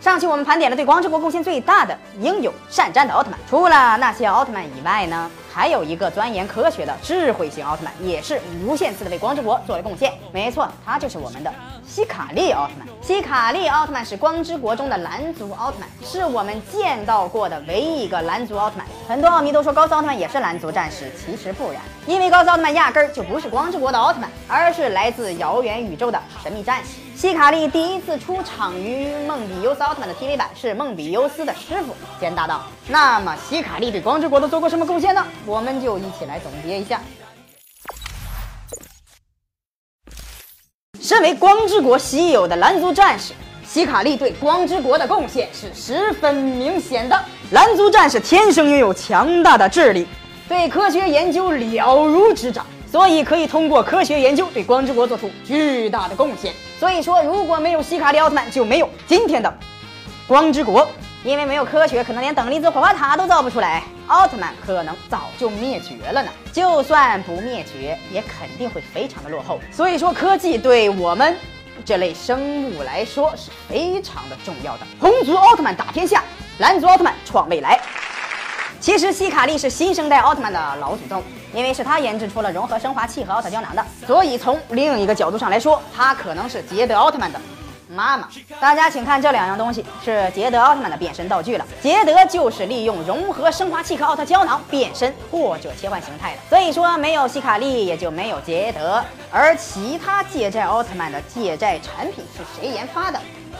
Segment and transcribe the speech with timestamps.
[0.00, 10.14] 上期我们盘点了对光之国贡献最大的英勇善战的奥特曼，除了那些奥特曼以外呢，还有一个钻研科学的智慧型奥特曼，也是无限次的为光之国做了贡献。
[10.32, 11.52] 没错，他就是我们的
[11.90, 12.86] 希卡利奥特曼。
[13.02, 18.86] 希卡利奥特曼是光之国中的蓝族奥特曼，是我们见到过的唯一一个蓝族奥特曼。
[19.08, 27.00] 很多奥迷都说高斯奥特曼也是蓝族战士，其实不然，因为高斯奥特曼压根儿就不是光之国的奥特曼，而是来自遥远宇宙的神秘战士。
[27.16, 32.62] 希卡利第一次出场于梦比优斯奥特曼的 TV 版，是梦比优斯的师傅兼搭档。
[32.86, 35.26] 那么，希卡利对光之国都做过什么贡献呢？
[35.44, 37.00] 我们就一起来总结一下。
[41.00, 43.32] 身为光之国稀有的蓝族战士，
[43.66, 47.18] 希卡利对光之国的贡献是十分明显的。
[47.52, 50.06] 蓝族战士天生拥有强大的智力，
[50.46, 52.66] 对科学研究了如指掌。
[52.86, 56.52] 所以可以通过科学研究对光之国做出巨大的贡献。
[56.78, 59.58] 所以说，如果没有希卡利奥特曼，就没有今天的
[60.26, 60.86] 光之国。
[61.22, 66.30] 因为没有科学，可能连等离子火花塔都造不出来，奥特曼可能早就灭绝了呢。
[66.50, 69.60] 就算不灭绝，也肯定会非常的落后。
[69.70, 71.36] 所以说，科技对我们
[71.84, 74.86] 这类生物来说是非常的重要的。
[74.98, 76.24] 红族奥特曼打天下，
[76.58, 77.78] 蓝族奥特曼创未来。
[78.80, 87.38] 其实希卡利是新生代奥特曼的老祖宗，因为是他研制出了融合升华器和奥特胶囊的，所以从另一个角度上来说，他可能是捷德奥特曼的
[87.90, 88.28] 妈妈。
[88.60, 91.66] 大家请看这两样东西，是捷德奥特曼的变身道具了。
[91.82, 99.02] 捷德就是利用融合升华器和奥特胶囊变身或者切换形态的，所以说没有希卡利也就没有捷德。
[99.30, 103.18] 而其他借债奥特曼的借债产品是谁研发的？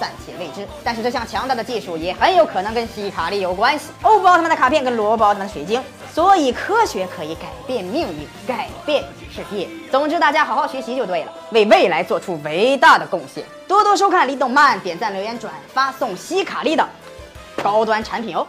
[0.00, 3.90] 暂且未知，但是这项强大的技术也很有可能跟希卡利有关系。
[4.02, 9.68] 欧布奥特曼的卡片跟罗布奥特曼的水晶，所以科学可以改变命运，改变世界。
[9.90, 13.44] 总之，大家好好学习就对了，为未来做出伟大的贡献。
[13.72, 16.86] 多多收看李动漫，点赞、留言、转发，送希卡利的
[17.62, 18.46] 高端产品哦。